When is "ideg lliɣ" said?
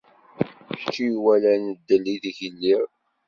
2.13-2.81